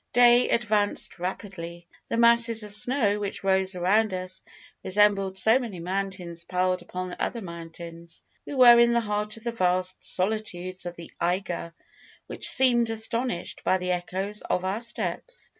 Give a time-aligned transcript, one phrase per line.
[0.13, 1.85] Day advanced rapidly.
[2.09, 4.41] The masses of snow which rose around us
[4.83, 8.23] resembled so many mountains piled upon other mountains.
[8.43, 11.75] We were in the heart of the vast solitudes of the Eiger,
[12.25, 15.49] which seemed astonished by the echoes of our steps.